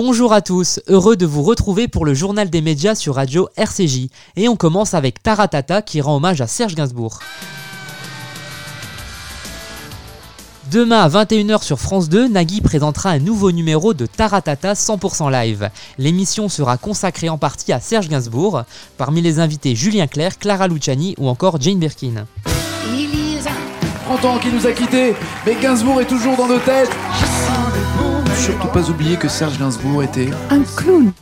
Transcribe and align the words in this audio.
Bonjour 0.00 0.32
à 0.32 0.42
tous, 0.42 0.78
heureux 0.86 1.16
de 1.16 1.26
vous 1.26 1.42
retrouver 1.42 1.88
pour 1.88 2.06
le 2.06 2.14
journal 2.14 2.48
des 2.48 2.60
médias 2.60 2.94
sur 2.94 3.16
Radio 3.16 3.48
RCJ. 3.56 4.10
Et 4.36 4.48
on 4.48 4.54
commence 4.54 4.94
avec 4.94 5.20
Taratata 5.20 5.82
qui 5.82 6.00
rend 6.00 6.14
hommage 6.14 6.40
à 6.40 6.46
Serge 6.46 6.76
Gainsbourg. 6.76 7.18
Demain 10.70 11.00
à 11.00 11.08
21h 11.08 11.64
sur 11.64 11.80
France 11.80 12.08
2, 12.08 12.28
Nagui 12.28 12.60
présentera 12.60 13.10
un 13.10 13.18
nouveau 13.18 13.50
numéro 13.50 13.92
de 13.92 14.06
Taratata 14.06 14.74
100% 14.74 15.32
live. 15.32 15.68
L'émission 15.98 16.48
sera 16.48 16.76
consacrée 16.76 17.28
en 17.28 17.36
partie 17.36 17.72
à 17.72 17.80
Serge 17.80 18.08
Gainsbourg, 18.08 18.62
parmi 18.98 19.20
les 19.20 19.40
invités 19.40 19.74
Julien 19.74 20.06
Clerc, 20.06 20.38
Clara 20.38 20.68
Luciani 20.68 21.16
ou 21.18 21.28
encore 21.28 21.60
Jane 21.60 21.80
Birkin. 21.80 22.24
Il 22.86 23.34
y 23.34 23.38
a 23.40 23.50
30 24.06 24.24
ans 24.26 24.38
qui 24.38 24.52
nous 24.52 24.64
a 24.64 24.70
quittés, 24.70 25.16
mais 25.44 25.56
Gainsbourg 25.60 26.00
est 26.00 26.06
toujours 26.06 26.36
dans 26.36 26.46
nos 26.46 26.60
têtes. 26.60 26.92
Surtout 28.38 28.68
pas 28.68 28.88
oublier 28.88 29.16
que 29.16 29.28
Serge 29.28 29.58
Gainsbourg 29.58 30.02
était 30.02 30.30
un 30.50 30.62
clown. 30.76 31.12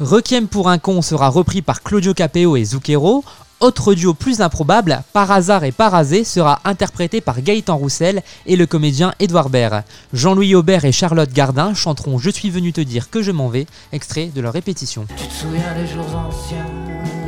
Requiem 0.00 0.46
pour 0.46 0.68
un 0.68 0.78
con 0.78 1.02
sera 1.02 1.28
repris 1.28 1.62
par 1.62 1.82
Claudio 1.82 2.14
Capeo 2.14 2.56
et 2.56 2.64
Zucchero. 2.64 3.24
Autre 3.60 3.94
duo 3.94 4.12
plus 4.12 4.40
improbable, 4.40 5.02
Par 5.12 5.30
hasard 5.30 5.62
et 5.62 5.70
Parazé 5.70 6.24
sera 6.24 6.58
interprété 6.64 7.20
par 7.20 7.40
Gaëtan 7.40 7.76
Roussel 7.76 8.22
et 8.44 8.56
le 8.56 8.66
comédien 8.66 9.14
Édouard 9.20 9.50
Baird. 9.50 9.84
Jean-Louis 10.12 10.56
Aubert 10.56 10.84
et 10.84 10.90
Charlotte 10.90 11.32
Gardin 11.32 11.72
chanteront 11.72 12.18
Je 12.18 12.30
suis 12.30 12.50
venu 12.50 12.72
te 12.72 12.80
dire 12.80 13.08
que 13.08 13.22
je 13.22 13.30
m'en 13.30 13.48
vais, 13.48 13.66
extrait 13.92 14.30
de 14.34 14.40
leur 14.40 14.52
répétition. 14.52 15.06
Tu 15.16 15.28
te 15.28 15.32
souviens 15.32 15.74
des 15.76 15.86
jours 15.86 16.16
anciens 16.16 16.66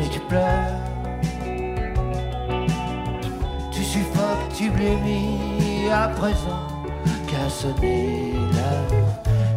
et 0.04 0.08
tu 0.08 0.18
pleures. 0.20 0.74
Tu 3.70 3.84
suffoques, 3.84 4.52
tu 4.56 4.70
blémis 4.70 5.88
à 5.92 6.08
présent 6.08 6.66
qu'à 7.28 7.48
sonner 7.48 8.23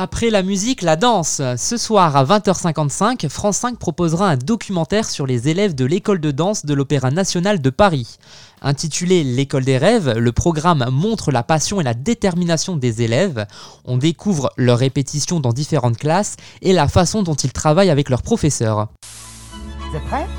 Après 0.00 0.30
la 0.30 0.44
musique, 0.44 0.82
la 0.82 0.94
danse. 0.94 1.42
Ce 1.56 1.76
soir 1.76 2.14
à 2.14 2.24
20h55, 2.24 3.28
France 3.28 3.56
5 3.56 3.80
proposera 3.80 4.28
un 4.28 4.36
documentaire 4.36 5.10
sur 5.10 5.26
les 5.26 5.48
élèves 5.48 5.74
de 5.74 5.84
l'école 5.84 6.20
de 6.20 6.30
danse 6.30 6.64
de 6.64 6.72
l'Opéra 6.72 7.10
national 7.10 7.60
de 7.60 7.68
Paris. 7.68 8.18
Intitulé 8.62 9.24
L'école 9.24 9.64
des 9.64 9.76
rêves, 9.76 10.16
le 10.16 10.30
programme 10.30 10.86
montre 10.92 11.32
la 11.32 11.42
passion 11.42 11.80
et 11.80 11.84
la 11.84 11.94
détermination 11.94 12.76
des 12.76 13.02
élèves. 13.02 13.44
On 13.84 13.98
découvre 13.98 14.52
leurs 14.56 14.78
répétitions 14.78 15.40
dans 15.40 15.52
différentes 15.52 15.98
classes 15.98 16.36
et 16.62 16.72
la 16.72 16.86
façon 16.86 17.24
dont 17.24 17.34
ils 17.34 17.52
travaillent 17.52 17.90
avec 17.90 18.08
leurs 18.08 18.22
professeurs. 18.22 18.86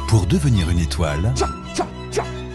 Pour 0.08 0.26
devenir 0.26 0.70
une 0.70 0.80
étoile, 0.80 1.34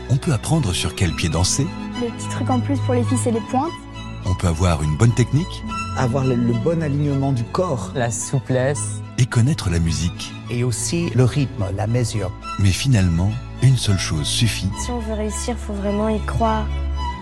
on 0.08 0.16
peut 0.16 0.32
apprendre 0.32 0.72
sur 0.72 0.94
quel 0.94 1.12
pied 1.12 1.28
danser 1.28 1.66
Le 2.00 2.08
petit 2.16 2.28
truc 2.30 2.48
en 2.48 2.60
plus 2.60 2.78
pour 2.86 2.94
les 2.94 3.04
fils 3.04 3.26
et 3.26 3.30
les 3.30 3.42
pointes. 3.50 3.83
On 4.26 4.34
peut 4.34 4.46
avoir 4.48 4.82
une 4.82 4.96
bonne 4.96 5.12
technique 5.12 5.62
Avoir 5.96 6.24
le, 6.24 6.36
bon 6.36 6.82
alignement 6.82 7.32
du 7.32 7.44
corps. 7.44 7.92
La 7.94 8.10
souplesse. 8.10 9.00
Et 9.18 9.26
connaître 9.26 9.70
la 9.70 9.78
musique. 9.78 10.32
Et 10.50 10.64
aussi 10.64 11.10
le 11.10 11.24
rythme, 11.24 11.66
la 11.76 11.86
mesure. 11.86 12.32
Mais 12.58 12.70
finalement, 12.70 13.30
une 13.62 13.76
seule 13.76 13.98
chose 13.98 14.26
suffit. 14.26 14.70
Si 14.82 14.90
on 14.90 14.98
veut 14.98 15.14
réussir, 15.14 15.56
faut 15.56 15.74
vraiment 15.74 16.08
y 16.08 16.20
croire 16.20 16.66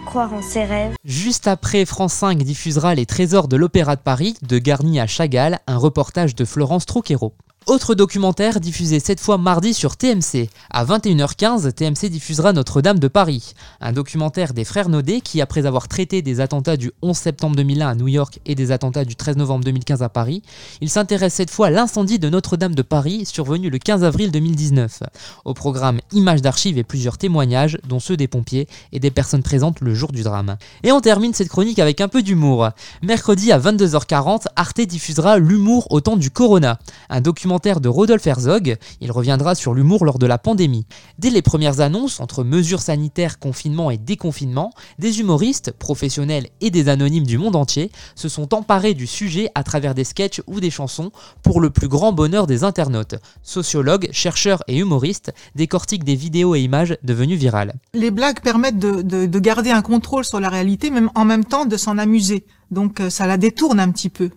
croire 0.05 0.33
en 0.35 0.43
ses 0.43 0.65
rêves. 0.65 0.95
Juste 1.05 1.47
après, 1.47 1.85
France 1.85 2.15
5 2.15 2.43
diffusera 2.43 2.95
Les 2.95 3.07
Trésors 3.07 3.49
de 3.49 3.57
l'Opéra 3.57 3.97
de 3.97 4.01
Paris, 4.01 4.37
de 4.43 4.59
Garni 4.59 5.01
à 5.01 5.07
Chagall, 5.07 5.61
un 5.67 5.77
reportage 5.77 6.35
de 6.35 6.45
Florence 6.45 6.87
Troquero. 6.87 7.35
Autre 7.67 7.95
documentaire 7.95 8.59
diffusé 8.59 8.99
cette 8.99 9.21
fois 9.21 9.39
mardi 9.39 9.73
sur 9.73 9.97
TMC. 9.97 10.49
À 10.71 10.85
21h15, 10.85 11.73
TMC 11.73 12.11
diffusera 12.11 12.53
Notre-Dame 12.53 12.99
de 12.99 13.07
Paris, 13.07 13.55
un 13.81 13.93
documentaire 13.93 14.53
des 14.53 14.65
frères 14.65 14.89
Naudet 14.89 15.21
qui, 15.21 15.41
après 15.41 15.65
avoir 15.65 15.87
traité 15.87 16.23
des 16.23 16.41
attentats 16.41 16.77
du 16.77 16.91
11 17.03 17.17
septembre 17.17 17.55
2001 17.55 17.87
à 17.87 17.95
New 17.95 18.09
York 18.09 18.41
et 18.47 18.57
des 18.57 18.73
attentats 18.73 19.05
du 19.05 19.15
13 19.15 19.37
novembre 19.37 19.65
2015 19.65 20.03
à 20.03 20.09
Paris, 20.09 20.43
il 20.81 20.91
s'intéresse 20.91 21.35
cette 21.35 21.51
fois 21.51 21.69
à 21.69 21.71
l'incendie 21.71 22.19
de 22.19 22.29
Notre-Dame 22.29 22.75
de 22.75 22.83
Paris 22.83 23.27
survenu 23.27 23.71
le 23.71 23.79
15 23.79 24.03
avril 24.03 24.33
2019. 24.33 25.05
Au 25.45 25.55
programme 25.55 26.01
images 26.11 26.43
d'archives 26.43 26.79
et 26.79 26.85
plusieurs 26.85 27.17
témoignages, 27.17 27.79
dont 27.89 28.01
ceux 28.01 28.17
des 28.17 28.27
pompiers 28.27 28.67
et 28.91 28.99
des 28.99 29.13
personnes 29.13 29.45
présentes 29.45 29.81
le 29.81 29.95
jour 29.95 30.11
du 30.11 30.25
drame. 30.25 30.57
Et 30.83 30.91
on 30.91 31.01
termine 31.01 31.33
cette 31.33 31.49
chronique 31.49 31.79
avec 31.79 32.01
un 32.01 32.09
peu 32.09 32.23
d'humour. 32.23 32.71
Mercredi 33.03 33.53
à 33.53 33.61
22h40, 33.61 34.47
Arte 34.57 34.81
diffusera 34.81 35.39
L'humour 35.39 35.87
au 35.91 36.01
temps 36.01 36.17
du 36.17 36.33
Corona, 36.33 36.81
un 37.09 37.21
documentaire 37.21 37.52
de 37.59 37.89
Rodolphe 37.89 38.27
Herzog. 38.27 38.77
Il 39.01 39.13
reviendra 39.13 39.55
sur 39.55 39.75
l'humour 39.75 40.05
lors 40.05 40.19
de 40.19 40.27
la 40.27 40.39
pandémie. 40.39 40.87
Dès 41.19 41.29
les 41.29 41.43
premières 41.43 41.81
annonces, 41.81 42.19
entre 42.21 42.45
mesures 42.45 42.81
sanitaires, 42.81 43.39
confinement 43.39 43.91
et 43.91 43.99
déconfinement, 43.99 44.73
des 44.99 45.21
humoristes, 45.21 45.73
professionnels 45.73 46.49
et 46.61 46.71
des 46.71 46.89
anonymes 46.89 47.27
du 47.27 47.37
monde 47.37 47.57
entier 47.57 47.91
se 48.15 48.29
sont 48.29 48.55
emparés 48.55 48.95
du 48.95 49.07
sujet 49.07 49.51
à 49.55 49.65
travers 49.65 49.95
des 49.95 50.05
sketchs 50.05 50.41
ou 50.47 50.61
des 50.61 50.71
chansons 50.71 51.13
pour 51.43 51.61
le 51.61 51.71
plus 51.71 51.89
grand 51.89 52.13
bonheur 52.13 52.47
des 52.47 52.65
internautes. 52.65 53.17
Sociologues, 53.43 54.09
chercheurs 54.13 54.63
et 54.67 54.79
humoristes 54.79 55.33
décortiquent 55.55 56.05
des 56.05 56.17
vidéos 56.17 56.55
et 56.55 56.61
images 56.61 56.97
devenues 57.03 57.37
virales. 57.37 57.75
Les 57.93 58.11
blagues 58.11 58.41
permettent 58.41 58.79
de, 58.79 59.03
de 59.03 59.39
garder 59.39 59.71
un 59.71 59.83
contrôle 59.83 60.25
sur 60.25 60.41
la 60.41 60.49
réalité, 60.49 60.91
même 60.91 61.11
en 61.15 61.25
même 61.25 61.45
temps 61.45 61.67
de 61.67 61.77
s'en 61.77 61.99
amuser. 61.99 62.47
Donc 62.71 63.01
euh, 63.01 63.11
ça 63.11 63.27
la 63.27 63.37
détourne 63.37 63.79
un 63.79 63.91
petit 63.91 64.09
peu. 64.09 64.31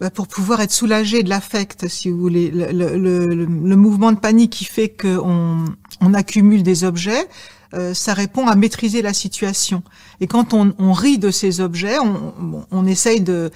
Bah, 0.00 0.10
pour 0.10 0.28
pouvoir 0.28 0.62
être 0.62 0.72
soulagé 0.72 1.22
de 1.22 1.28
l'affect, 1.28 1.86
si 1.86 2.08
vous 2.08 2.18
voulez, 2.18 2.50
le, 2.50 2.96
le, 2.96 3.26
le, 3.26 3.76
mouvement 3.76 4.12
de 4.12 4.18
panique 4.18 4.52
qui 4.52 4.64
fait 4.64 4.88
qu'on 4.88 5.66
on 6.00 6.14
accumule 6.14 6.62
des 6.62 6.84
objets, 6.84 7.28
euh, 7.74 7.92
ça 7.92 8.14
répond 8.14 8.46
à 8.46 8.56
maîtriser 8.56 9.02
la 9.02 9.12
situation. 9.12 9.82
Et 10.20 10.26
quand 10.26 10.54
on, 10.54 10.74
on 10.78 10.92
rit 10.92 11.18
de 11.18 11.30
ces 11.30 11.60
objets, 11.60 11.98
on, 11.98 12.64
on 12.70 12.86
essaye 12.86 13.20
de, 13.20 13.50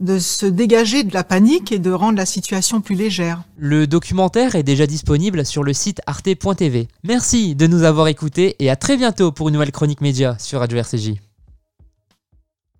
de 0.00 0.18
se 0.18 0.46
dégager 0.46 1.04
de 1.04 1.14
la 1.14 1.24
panique 1.24 1.72
et 1.72 1.78
de 1.78 1.90
rendre 1.90 2.18
la 2.18 2.26
situation 2.26 2.80
plus 2.80 2.94
légère. 2.94 3.42
Le 3.56 3.86
documentaire 3.86 4.54
est 4.54 4.62
déjà 4.62 4.86
disponible 4.86 5.44
sur 5.44 5.64
le 5.64 5.72
site 5.72 6.00
arte.tv. 6.06 6.88
Merci 7.04 7.54
de 7.54 7.66
nous 7.66 7.82
avoir 7.82 8.08
écoutés 8.08 8.56
et 8.58 8.70
à 8.70 8.76
très 8.76 8.96
bientôt 8.96 9.32
pour 9.32 9.48
une 9.48 9.54
nouvelle 9.54 9.72
chronique 9.72 10.00
média 10.00 10.36
sur 10.38 10.60
Radio 10.60 10.78
RCJ. 10.78 11.27